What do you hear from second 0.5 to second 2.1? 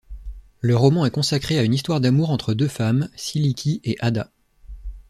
Le roman est consacré à une histoire